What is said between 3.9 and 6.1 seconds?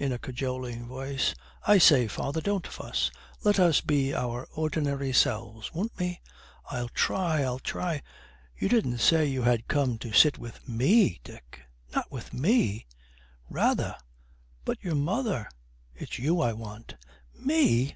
our ordinary selves, won't